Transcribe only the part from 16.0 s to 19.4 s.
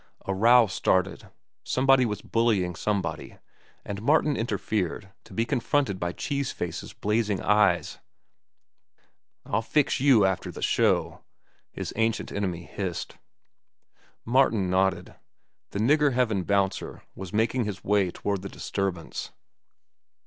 heaven bouncer was making his way toward the disturbance.